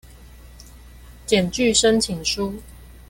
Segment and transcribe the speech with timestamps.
[1.27, 2.55] 檢具申請書